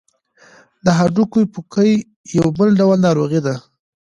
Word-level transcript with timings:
د 0.83 0.87
هډوکو 0.97 1.39
پوکی 1.53 1.91
یو 2.37 2.47
بل 2.57 2.69
ډول 2.79 2.97
ناروغي 3.05 3.41
ده. 3.45 3.55